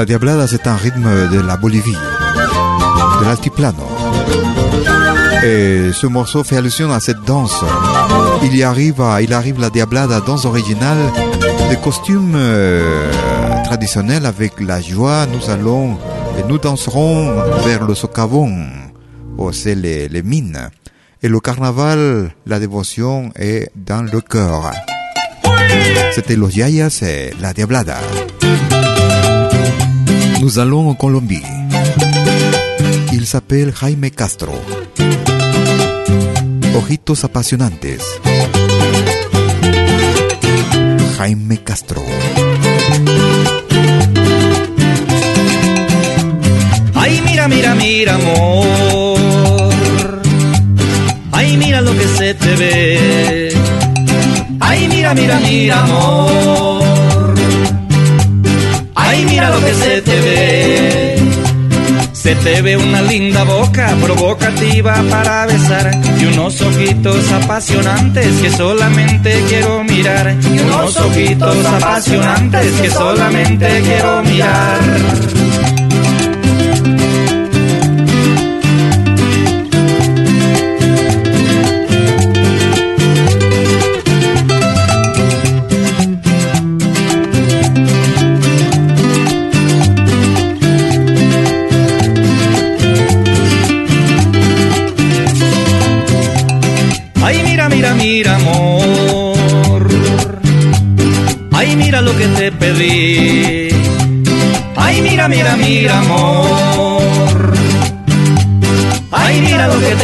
La 0.04 0.08
diablada, 0.08 0.47
c'est 0.47 0.68
un 0.68 0.76
rythme 0.76 1.30
de 1.32 1.39
la 1.39 1.56
Bolivie, 1.56 1.95
de 1.95 3.26
l'altiplano. 3.26 3.88
Et 5.45 5.93
ce 5.93 6.08
morceau 6.08 6.43
fait 6.43 6.58
allusion 6.58 6.91
à 6.91 6.99
cette 6.99 7.24
danse. 7.24 7.64
Il 8.43 8.54
y 8.54 8.64
arrive, 8.64 9.01
il 9.22 9.34
arrive 9.34 9.62
la 9.62 9.70
diablada, 9.70 10.20
danse 10.20 10.43
originale, 10.43 10.97
des 11.70 11.78
costumes 11.78 12.34
euh, 12.36 13.10
traditionnels 13.64 14.26
avec 14.26 14.60
la 14.60 14.82
joie. 14.82 15.26
Nous 15.26 15.49
allons 15.49 15.97
et 16.38 16.43
nous 16.49 16.58
danserons 16.58 17.34
vers 17.64 17.86
le 17.86 17.95
socavon, 17.95 18.54
ou 19.38 19.54
c'est 19.54 19.76
les, 19.76 20.10
les 20.10 20.22
mines. 20.22 20.68
Et 21.22 21.30
le 21.30 21.39
carnaval, 21.39 22.32
la 22.45 22.60
dévotion 22.60 23.32
est 23.38 23.72
dans 23.74 24.01
le 24.01 24.20
cœur. 24.20 24.70
C'était 26.12 26.36
los 26.36 26.49
yayas 26.49 26.99
et 27.04 27.32
la 27.39 27.54
diablada. 27.54 27.99
Nous 30.43 30.59
allons 30.59 30.89
en 30.89 30.93
Colombie. 30.93 31.41
Il 33.13 33.25
s'appelle 33.25 33.73
Jaime 33.73 34.09
Castro. 34.09 34.51
Ojitos 36.75 37.23
apasionantes. 37.23 38.03
Jaime 41.17 41.57
Castro. 41.63 42.03
Ay, 46.93 47.21
mira, 47.25 47.47
mira, 47.47 47.73
mira, 47.75 48.15
amor. 48.15 49.19
Ay, 51.31 51.55
mira 51.55 51.79
lo 51.79 51.93
que 51.93 52.07
se 52.17 52.33
te 52.33 52.55
ve. 52.57 53.53
Ay, 54.59 54.89
mira, 54.89 55.13
mira, 55.13 55.39
mira, 55.39 55.83
amor. 55.83 56.72
Ay, 59.14 59.26
mira 59.26 59.51
lo 59.51 59.59
que 59.59 59.74
se 59.76 60.01
te 60.01 60.22
ve. 60.22 61.16
Se 62.14 62.34
te 62.34 62.64
ve 62.64 62.76
una 62.78 62.99
linda 63.03 63.43
boca 63.43 63.95
provocativa 64.01 65.03
para 65.07 65.45
besar 65.45 65.91
y 66.20 66.26
unos 66.26 66.59
ojitos 66.61 67.32
apasionantes 67.32 68.41
que 68.41 68.49
solamente 68.49 69.43
quiero 69.47 69.84
mirar. 69.84 70.36
Y 70.41 70.59
unos 70.61 70.97
ojitos 70.97 71.64
apasionantes 71.64 72.72
que 72.82 72.89
solamente 72.89 73.82
quiero 73.82 74.24
mirar. 74.24 74.80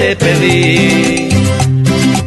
Te 0.09 0.15
pedí. 0.15 1.29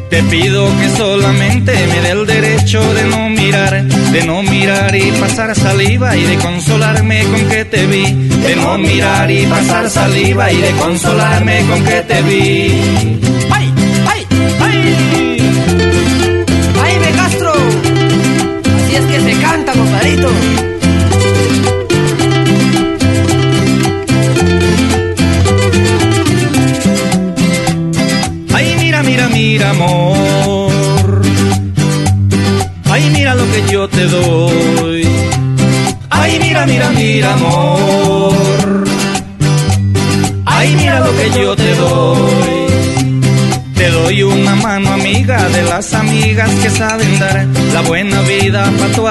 Te 0.08 0.22
pido 0.24 0.68
que 0.78 0.88
solamente 0.90 1.72
me 1.88 2.00
dé 2.00 2.10
el 2.10 2.26
derecho 2.26 2.80
de 2.94 3.04
no 3.04 3.28
mirar, 3.30 3.82
de 3.84 4.24
no 4.24 4.42
mirar 4.42 4.94
y 4.94 5.10
pasar 5.12 5.54
saliva 5.56 6.16
y 6.16 6.22
de 6.22 6.36
consolarme 6.36 7.24
con 7.24 7.48
que 7.48 7.64
te 7.64 7.86
vi, 7.86 8.04
de 8.04 8.56
no 8.56 8.78
mirar 8.78 9.30
y 9.30 9.46
pasar 9.46 9.90
saliva 9.90 10.52
y 10.52 10.58
de 10.58 10.70
consolarme 10.72 11.64
con 11.66 11.84
que 11.84 12.02
te 12.02 12.22
vi. 12.22 13.31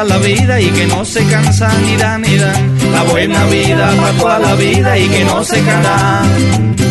La 0.03 0.17
vida 0.17 0.59
y 0.59 0.69
que 0.69 0.87
no 0.87 1.05
se 1.05 1.25
cansan 1.25 1.85
ni 1.85 1.95
dan 1.95 2.21
ni 2.21 2.35
dan. 2.35 2.77
La 2.93 3.03
buena 3.03 3.45
vida 3.45 3.93
para 3.97 4.17
toda 4.17 4.39
la 4.39 4.55
vida 4.55 4.97
y 4.97 5.07
que 5.07 5.23
no 5.25 5.43
se 5.43 5.61
cansan. 5.61 6.90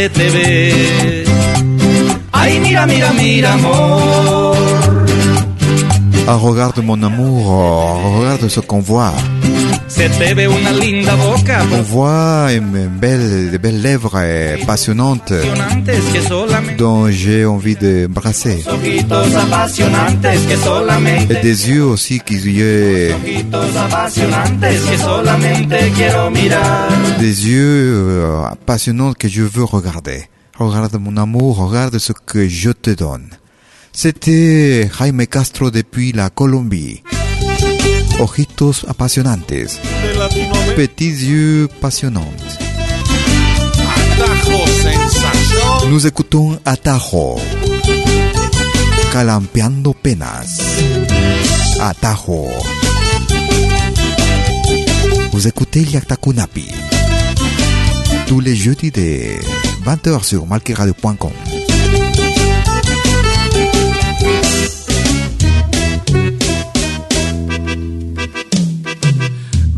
Se 0.00 0.08
te 0.08 0.30
ve. 0.30 0.39
Regarde 6.70 6.86
mon 6.86 7.02
amour, 7.02 8.18
regarde 8.18 8.48
ce 8.48 8.60
qu'on 8.60 8.78
voit. 8.80 9.12
On 11.72 11.82
voit 11.82 12.52
une 12.52 12.86
belle, 12.86 13.50
de 13.50 13.58
belles 13.58 13.82
lèvres 13.82 14.20
passionnantes 14.66 15.32
dont 16.78 17.10
j'ai 17.10 17.44
envie 17.44 17.74
de 17.74 18.06
brasser. 18.06 18.64
Et 21.28 21.34
des 21.42 21.68
yeux 21.70 21.84
aussi 21.84 22.20
qui 22.20 22.38
Des 27.18 27.48
yeux 27.48 28.26
passionnants 28.64 29.12
que 29.12 29.28
je 29.28 29.42
veux 29.42 29.64
regarder. 29.64 30.24
Regarde 30.56 30.96
mon 31.00 31.16
amour, 31.16 31.56
regarde 31.56 31.98
ce 31.98 32.12
que 32.12 32.46
je 32.46 32.70
te 32.70 32.90
donne. 32.90 33.39
C'était 34.02 34.88
Jaime 34.98 35.26
Castro 35.26 35.70
depuis 35.70 36.12
la 36.12 36.30
Colombie. 36.30 37.02
Ojitos 38.18 38.86
apasionantes. 38.88 39.52
Petits 40.74 41.10
yeux 41.10 41.68
passionnants. 41.82 42.32
Nous 45.90 46.06
écoutons 46.06 46.58
Atajo. 46.64 47.36
Calampeando 49.12 49.92
penas. 49.92 50.62
Atajo. 51.78 52.48
Vous 55.30 55.46
écoutez 55.46 55.82
Yaktakunapi. 55.82 56.68
Tous 58.26 58.40
les 58.40 58.56
jeudis 58.56 58.92
de 58.92 59.36
20h 59.84 60.24
sur 60.24 60.46
malkiradio.com. 60.46 61.49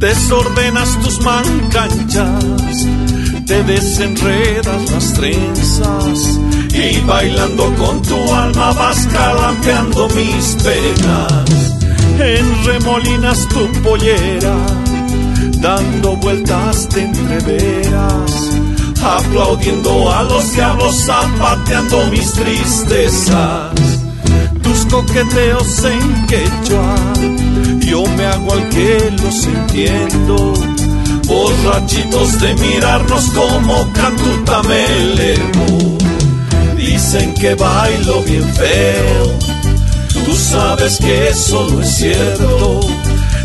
Desordenas 0.03 0.98
tus 1.00 1.20
mancanchas, 1.20 2.88
te 3.46 3.62
desenredas 3.62 4.90
las 4.90 5.12
trenzas 5.12 6.40
y 6.74 6.98
bailando 7.07 7.72
con 7.76 8.03
tu 8.03 8.16
alma 8.34 8.72
vas 8.72 9.07
calampeando 9.12 10.09
mis 10.09 10.57
penas. 10.57 11.78
Enremolinas 12.18 13.48
tu 13.50 13.70
pollera, 13.82 14.57
dando 15.61 16.16
vueltas 16.16 16.88
de 16.88 17.03
entreveras, 17.03 18.59
aplaudiendo 19.00 20.12
a 20.12 20.24
los 20.24 20.53
diablos, 20.53 20.96
zapateando 21.07 22.07
mis 22.07 22.32
tristezas. 22.32 23.70
Tus 24.64 24.84
coqueteos 24.86 25.84
en 25.84 26.26
quechua, 26.26 26.96
yo 27.93 28.07
me 28.16 28.24
hago 28.24 28.55
al 28.55 28.68
que 28.70 29.11
los 29.22 29.45
entiendo. 29.45 30.55
Borrachitos 31.26 32.40
de 32.40 32.55
mirarnos 32.55 33.24
como 33.34 33.93
cantuta 33.93 34.62
me 34.62 34.82
elevo. 35.03 35.99
Dicen 36.74 37.34
que 37.34 37.55
bailo 37.55 38.22
bien 38.22 38.49
feo, 38.55 39.38
tú 40.24 40.34
sabes 40.34 40.97
que 40.97 41.28
eso 41.28 41.68
no 41.70 41.82
es 41.82 41.95
cierto. 41.95 42.80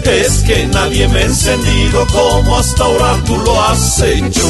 Es 0.06 0.44
que 0.48 0.66
nadie 0.68 1.10
me 1.10 1.20
ha 1.20 1.26
encendido 1.26 2.08
como 2.08 2.58
hasta 2.58 2.86
ahora 2.86 3.22
tú 3.26 3.36
lo 3.40 3.62
has 3.62 4.02
hecho. 4.02 4.48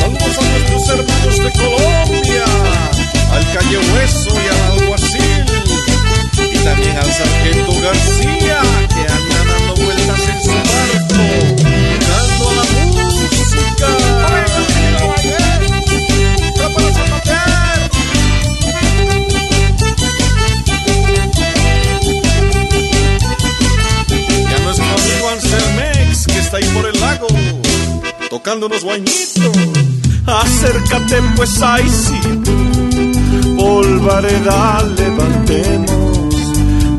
Saludos 0.00 0.38
a 0.38 0.42
nuestros 0.42 0.88
hermanos 0.88 1.38
de 1.38 1.50
tocando 28.60 28.66
unos. 28.66 28.84
Acércate 30.26 31.22
pues 31.36 31.62
ahí 31.62 31.88
sí, 31.88 32.20
polvareda 33.56 34.82
levantemos. 34.96 36.34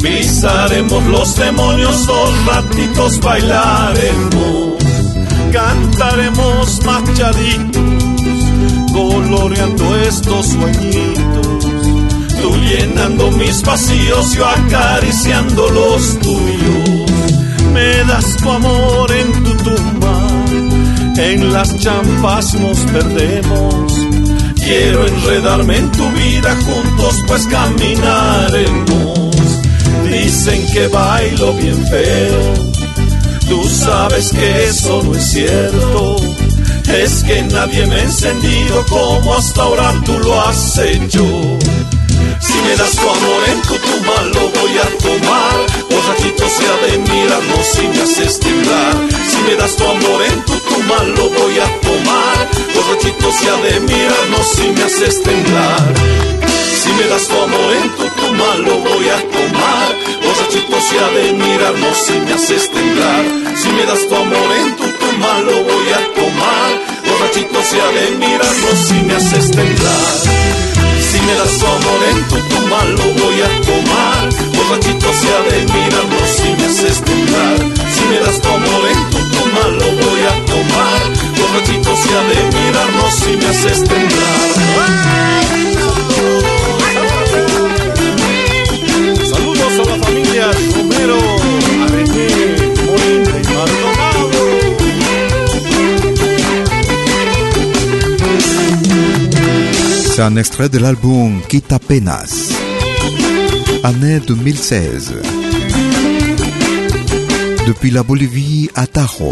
Pisaremos 0.02 1.04
los 1.06 1.36
demonios, 1.36 2.06
dos 2.06 2.46
ratitos 2.46 3.20
bailaremos. 3.22 4.74
Cantaremos 5.52 6.80
machaditos, 6.86 7.82
coloreando 8.92 9.98
estos 10.00 10.48
sueñitos. 10.48 11.66
Tú 12.42 12.58
llenando 12.58 13.32
mis 13.32 13.62
vacíos, 13.62 14.34
yo 14.34 14.46
acariciando 14.46 15.70
los 15.70 16.20
tuyos. 16.20 17.12
Me 17.74 18.04
das 18.04 18.36
tu 18.38 18.52
amor 18.52 19.12
en 19.12 19.32
tu 19.44 19.56
tumba, 19.64 19.93
en 21.32 21.54
las 21.54 21.78
champas 21.80 22.54
nos 22.56 22.80
perdemos. 22.80 23.94
Quiero 24.56 25.06
enredarme 25.08 25.78
en 25.78 25.92
tu 25.92 26.10
vida, 26.12 26.56
juntos 26.66 27.16
pues 27.28 27.46
caminaremos. 27.48 29.36
Dicen 30.10 30.66
que 30.74 30.88
bailo 30.88 31.54
bien 31.54 31.86
feo, 31.88 32.54
tú 33.50 33.64
sabes 33.70 34.32
que 34.32 34.66
eso 34.66 35.02
no 35.04 35.16
es 35.16 35.24
cierto. 35.24 36.16
Es 36.88 37.24
que 37.24 37.42
nadie 37.44 37.86
me 37.88 37.96
ha 37.96 38.04
encendido 38.04 38.86
como 38.88 39.34
hasta 39.34 39.64
ahora 39.64 39.94
tú 40.06 40.20
lo 40.20 40.42
has 40.42 40.78
hecho. 40.78 41.26
Si 42.54 42.62
me 42.62 42.76
das 42.76 42.92
tu 42.92 43.10
amor 43.10 43.42
en 43.50 43.62
tu 43.64 43.76
tumba 43.80 44.22
lo 44.36 44.48
voy 44.50 44.78
a 44.78 44.88
tomar. 45.02 45.56
Borrachito 45.90 46.48
sea 46.48 46.76
de 46.86 47.00
mirarnos 47.00 47.66
si 47.66 47.88
me 47.88 48.04
haces 48.04 48.40
temblar. 48.40 48.94
Si 49.28 49.38
me 49.42 49.56
das 49.56 49.76
tu 49.76 49.84
amor 49.84 50.22
en 50.22 50.46
tu 50.46 50.54
tumba 50.60 51.04
lo 51.18 51.30
voy 51.32 51.58
a 51.58 51.66
tomar. 51.82 52.38
Borrachito 52.76 53.32
sea 53.32 53.56
de 53.66 53.80
mirarnos 53.80 54.48
si 54.54 54.68
me 54.70 54.84
haces 54.84 55.24
temblar. 55.24 55.82
Si 56.80 56.90
me 56.94 57.08
das 57.08 57.28
tu 57.28 57.42
amor 57.42 57.74
en 57.74 57.90
tu 57.98 58.06
tumba 58.22 58.56
lo 58.58 58.78
voy 58.88 59.10
a 59.10 59.18
tomar. 59.34 59.90
Borrachito 60.22 60.78
sea 60.80 61.08
de 61.10 61.34
mirarnos 61.34 61.98
si 62.06 62.14
me 62.20 62.34
haces 62.34 62.70
temblar. 62.70 63.24
Si 63.58 63.70
me 63.70 63.84
das 63.84 64.08
tu 64.08 64.16
amor 64.16 64.50
en 64.62 64.76
tu 64.76 64.88
tumba 65.02 65.40
lo 65.40 65.56
voy 65.64 65.90
a 65.90 66.02
tomar. 66.14 66.70
Borrachito 67.08 67.64
sea 67.64 67.88
de 67.98 68.12
mirarnos 68.12 68.78
si 68.88 68.94
me 69.08 69.16
haces 69.16 69.50
temblar 69.50 70.73
me 71.26 71.34
das 71.36 71.64
en 72.10 72.28
tu 72.28 72.38
lo 72.98 73.06
voy 73.22 73.42
a 73.42 73.50
tomar. 73.62 74.30
Borrachito 74.56 75.14
sea 75.14 75.40
de 75.50 75.58
mirarnos 75.74 76.30
si 76.38 76.50
me 76.58 76.66
haces 76.66 77.02
temblar. 77.04 77.58
Si 77.94 78.04
me 78.10 78.20
das 78.20 78.40
en 78.94 79.10
tu 79.12 79.20
lo 79.80 79.88
voy 80.04 80.22
a 80.32 80.46
tomar. 80.46 81.02
Borrachito 81.38 81.96
sea 82.04 82.22
de 82.30 82.40
mirarnos 82.58 83.14
si 83.16 83.38
me 83.38 83.48
haces 83.48 83.84
temblar 83.84 84.03
un 100.24 100.36
extrait 100.38 100.70
de 100.70 100.78
l'album 100.78 101.42
Quita 101.50 101.80
Penas, 101.80 102.52
année 103.84 104.20
2016. 104.20 105.16
Depuis 107.68 107.92
la 107.92 108.04
Bolivie 108.04 108.70
à 108.76 108.88
Tajo, 108.88 109.32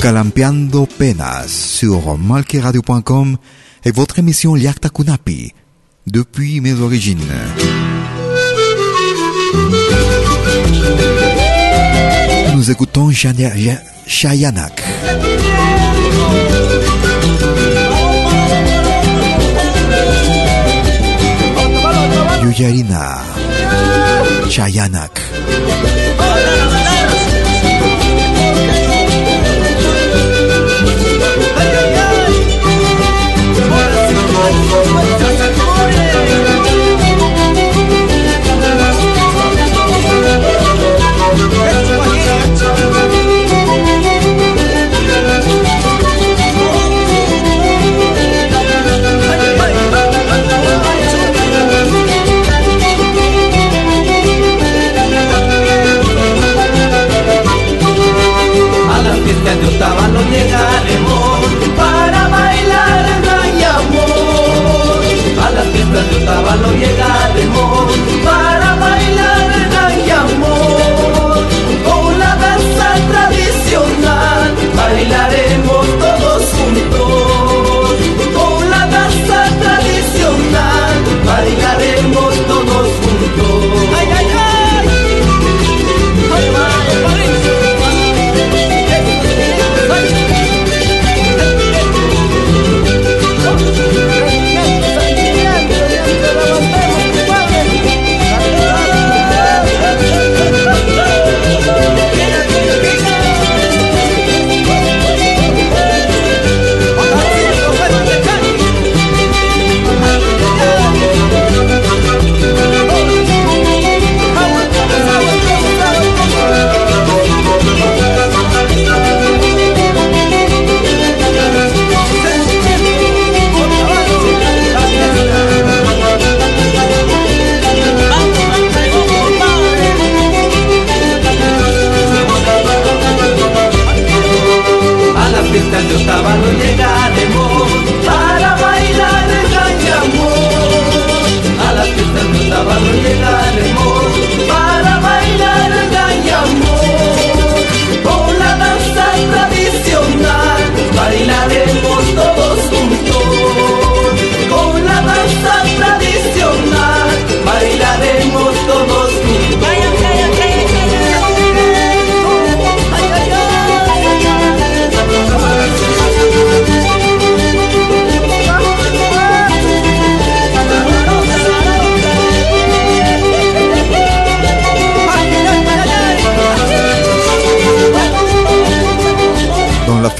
Calampeando 0.00 0.86
Penas 0.86 1.48
sur 1.48 2.16
malqueradio.com 2.18 3.36
et 3.84 3.90
votre 3.92 4.18
émission 4.18 4.54
Liakta 4.54 4.88
Kunapi, 4.88 5.52
depuis 6.06 6.60
mes 6.60 6.80
origines. 6.80 7.18
Nous 12.54 12.70
écoutons 12.70 13.10
Shania- 13.10 13.52
Yuyarina 22.42 23.20
Chayanak 24.48 25.14
de 59.60 59.66
Otava 59.76 60.08
no 60.08 60.22
llegaremos 60.22 61.40
para 61.76 62.28
bailar 62.28 63.06
el 63.20 63.64
amor. 63.64 65.00
A 65.44 65.50
la 65.50 65.62
fiesta 65.72 66.02
de 66.02 66.22
Otava 66.22 66.56
no 66.56 66.72
llegaremos. 66.72 67.19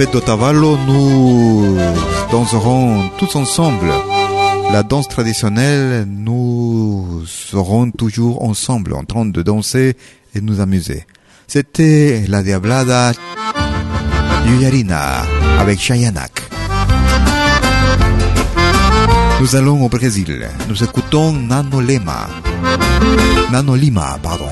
Fête 0.00 0.14
d'Otavalo, 0.14 0.78
nous 0.86 1.76
danserons 2.32 3.10
tous 3.18 3.36
ensemble. 3.36 3.92
La 4.72 4.82
danse 4.82 5.08
traditionnelle, 5.08 6.06
nous 6.08 7.22
serons 7.26 7.90
toujours 7.90 8.42
ensemble 8.42 8.94
en 8.94 9.04
train 9.04 9.26
de 9.26 9.42
danser 9.42 9.98
et 10.34 10.40
nous 10.40 10.62
amuser. 10.62 11.04
C'était 11.46 12.24
la 12.28 12.42
Diablada 12.42 13.12
Yuyarina 14.46 15.20
avec 15.58 15.78
Chayanak. 15.78 16.44
Nous 19.38 19.54
allons 19.54 19.84
au 19.84 19.90
Brésil. 19.90 20.48
Nous 20.70 20.82
écoutons. 20.82 21.34
Nano 21.34 21.82
Lima, 21.82 22.26
pardon. 24.22 24.48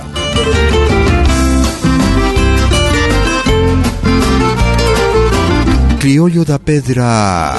Criollo 6.09 6.43
da 6.43 6.59
Pedra. 6.59 7.55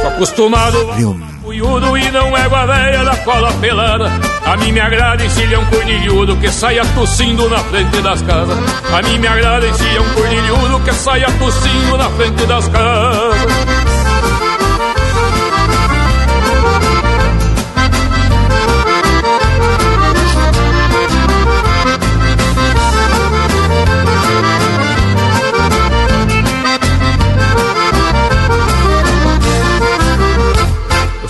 Tô 0.00 0.08
acostumado 0.10 0.78
cunhudo 1.42 1.98
e 1.98 2.10
não 2.12 2.36
é 2.36 2.42
a 2.42 2.66
véia 2.66 3.04
da 3.04 3.16
cola 3.16 3.52
pelada. 3.54 4.12
A 4.46 4.56
mim 4.58 4.70
me 4.70 4.78
agrada 4.78 5.24
encilhar 5.24 5.60
um 5.60 5.66
cornilhudo 5.66 6.36
que 6.36 6.50
saia 6.52 6.84
tossindo 6.94 7.48
na 7.48 7.58
frente 7.58 8.00
das 8.00 8.22
casas. 8.22 8.58
A 8.92 9.02
mim 9.02 9.18
me 9.18 9.26
agrada 9.26 9.66
encilhar 9.66 10.02
um 10.02 10.14
cornilhudo 10.14 10.80
que 10.84 10.92
saia 10.92 11.26
tossindo 11.32 11.96
na 11.96 12.08
frente 12.10 12.46
das 12.46 12.68
casas. 12.68 13.67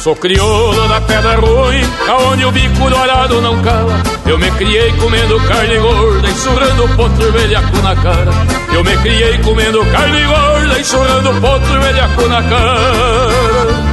Sou 0.09 0.17
crioulo 0.17 0.89
da 0.89 1.03
pedra 1.03 1.37
ruim, 1.37 1.83
aonde 2.09 2.43
o 2.47 2.51
bico 2.51 2.89
dourado 2.89 3.43
não 3.43 3.61
cala. 3.61 4.03
Eu 4.25 4.39
me 4.39 4.51
criei 4.53 4.91
comendo 4.93 5.39
carne 5.41 5.79
gorda 5.79 6.27
e 6.27 6.33
surrando 6.33 6.97
potro 6.97 7.31
velhaco 7.31 7.77
na 7.83 7.95
cara. 7.95 8.31
Eu 8.73 8.83
me 8.83 8.97
criei 8.97 9.37
comendo 9.39 9.85
carne 9.85 10.25
gorda 10.25 10.79
e 10.79 10.85
surrando 10.85 11.41
potro 11.43 11.81
velhaco 11.83 12.27
na 12.27 12.43
cara. 12.43 13.88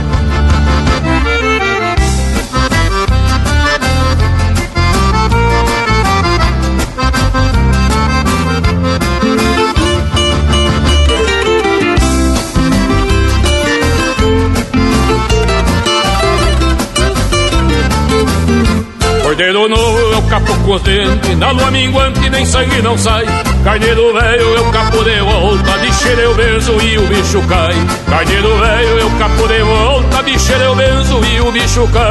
Cordeiro 19.36 19.68
novo 19.68 20.14
é 20.14 20.30
capo 20.30 20.58
contente, 20.64 21.36
na 21.36 21.52
lua 21.52 21.70
minguante 21.70 22.30
nem 22.30 22.46
sangue 22.46 22.82
não 22.82 22.98
sai. 22.98 23.26
Carneiro 23.66 24.14
velho 24.14 24.56
é 24.56 24.62
o 24.62 24.72
capo 24.72 25.04
de 25.04 25.20
volta, 25.20 25.78
bicheira 25.80 26.22
eu 26.22 26.34
benzo 26.36 26.82
e 26.82 26.98
o 26.98 27.08
bicho 27.08 27.42
cai. 27.42 27.74
Carneiro 28.10 28.58
velho 28.58 29.00
é 29.02 29.04
o 29.04 29.12
capo 29.20 29.46
de 29.46 29.62
volta, 29.62 30.24
bicheira 30.24 30.64
eu 30.64 30.76
benzo 30.76 31.26
e 31.26 31.42
o 31.42 31.52
bicho 31.52 31.86
cai. 31.92 32.06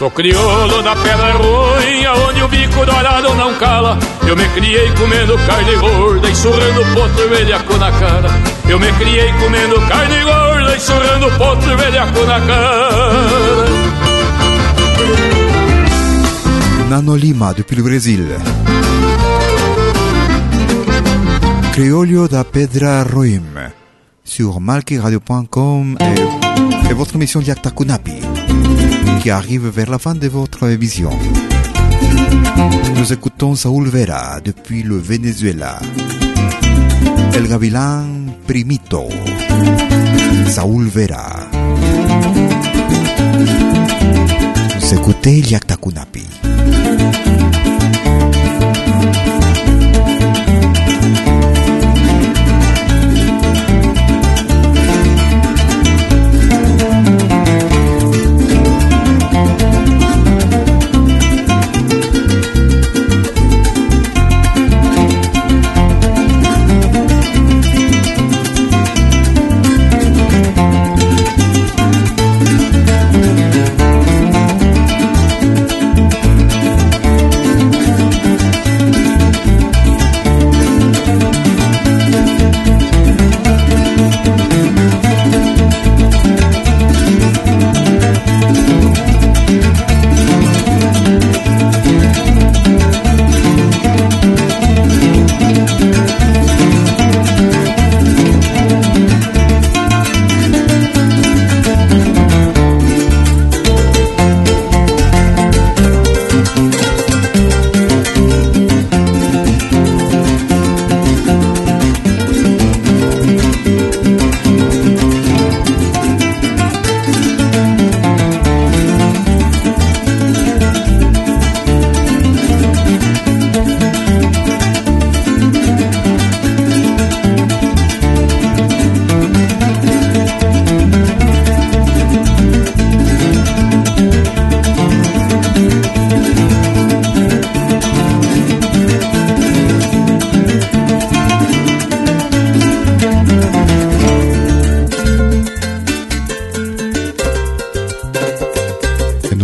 Sou 0.00 0.10
crioulo 0.10 0.82
da 0.82 0.96
pedra 0.96 1.34
ruim, 1.34 2.06
aonde 2.06 2.42
o 2.42 2.48
bico 2.48 2.86
dourado 2.86 3.34
não 3.34 3.52
cala. 3.58 3.98
Eu 4.26 4.34
me 4.34 4.48
criei 4.48 4.90
comendo 4.92 5.36
carne 5.46 5.76
gorda 5.76 6.30
e 6.30 6.34
surrando 6.34 6.94
potro 6.94 7.28
velhaco 7.28 7.76
na 7.76 7.92
cara. 7.92 8.30
Eu 8.66 8.80
me 8.80 8.90
criei 8.92 9.30
comendo 9.34 9.78
carne 9.88 10.24
gorda 10.24 10.74
e 10.74 10.80
surrando 10.80 11.30
potro 11.36 11.76
velhaco 11.76 12.20
na 12.24 12.40
cara. 12.40 13.66
Nano 16.88 17.14
Lima 17.14 17.52
depuis 17.52 17.76
le 17.76 17.82
Brésil. 17.82 18.26
Criollo 21.74 22.26
da 22.26 22.42
Pedra 22.42 23.02
Roim 23.02 23.70
sur 24.24 24.60
malkiradio.com 24.60 25.98
et, 26.00 26.88
et 26.90 26.94
votre 26.94 27.16
émission 27.16 27.40
Diakta 27.40 27.70
Kunapi 27.70 28.19
qui 29.22 29.30
arrive 29.30 29.68
vers 29.68 29.90
la 29.90 29.98
fin 29.98 30.14
de 30.14 30.28
votre 30.28 30.68
émission. 30.68 31.10
Nous 32.96 33.12
écoutons 33.12 33.54
Saúl 33.54 33.88
Vera 33.88 34.40
depuis 34.44 34.82
le 34.82 34.96
Venezuela. 34.96 35.78
El 37.34 37.48
Gavilán 37.48 38.34
Primito. 38.46 39.08
Saúl 40.46 40.88
Vera. 40.88 41.48
Vous 44.80 44.94
écoutez 44.94 45.40
Yakta 45.40 45.76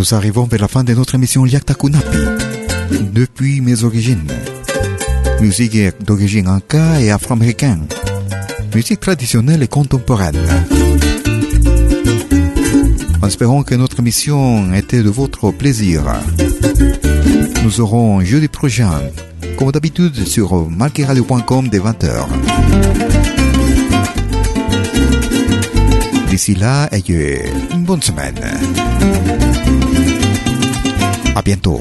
nous 0.09 0.15
arrivons 0.15 0.45
vers 0.45 0.61
la 0.61 0.69
fin 0.69 0.85
de 0.85 0.95
notre 0.95 1.17
émission 1.17 1.45
Liakta 1.45 1.75
Kunapi. 1.75 2.19
Depuis 3.13 3.61
mes 3.61 3.83
origines. 3.83 4.29
Musique 5.41 5.77
d'origine 6.05 6.49
anka 6.49 7.01
et 7.01 7.11
afro-américaine. 7.11 7.87
Musique 8.75 9.01
traditionnelle 9.01 9.63
et 9.63 9.69
contemporaine. 9.69 10.39
En 13.21 13.27
espérant 13.27 13.63
que 13.65 13.75
notre 13.75 13.99
émission 13.99 14.73
était 14.75 15.03
de 15.03 15.11
votre 15.11 15.51
plaisir. 15.51 16.03
Nous 17.65 17.81
aurons 17.81 18.21
jeudi 18.21 18.49
prochain, 18.49 18.93
comme 19.59 19.73
d'habitude, 19.73 20.27
sur 20.27 20.71
malqueradio.com 20.71 21.69
dès 21.69 21.81
20h. 21.81 23.36
D'ici 26.37 26.55
là, 26.55 26.87
ayez 26.93 27.49
une 27.73 27.85
bonne 27.85 28.03
semaine. 28.03 28.39
À 31.35 31.41
bientôt. 31.41 31.81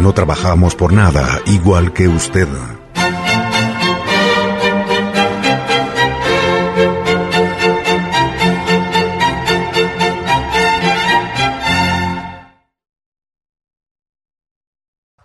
No 0.00 0.12
trabajamos 0.12 0.74
por 0.74 0.92
nada, 0.92 1.40
igual 1.46 1.92
que 1.92 2.08
usted. 2.08 2.48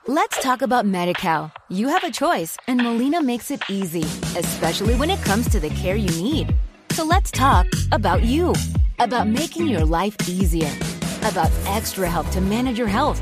Let's 0.07 0.41
talk 0.41 0.61
about 0.63 0.86
MediCal. 0.86 1.51
You 1.70 1.89
have 1.89 2.03
a 2.03 2.11
choice, 2.11 2.57
and 2.67 2.84
Molina 2.84 3.22
makes 3.22 3.51
it 3.51 3.61
easy, 3.70 4.03
especially 4.36 4.95
when 4.95 5.09
it 5.09 5.22
comes 5.24 5.47
to 5.49 5.59
the 5.59 5.70
care 5.70 5.95
you 5.95 6.09
need. 6.24 6.55
So 6.91 7.03
let's 7.05 7.30
talk 7.32 7.67
about 7.91 8.24
you, 8.24 8.53
about 8.99 9.28
making 9.28 9.67
your 9.67 9.86
life 9.86 10.15
easier, 10.28 10.72
about 11.24 11.51
extra 11.67 12.09
help 12.09 12.28
to 12.32 12.41
manage 12.41 12.78
your 12.78 12.88
health. 12.88 13.22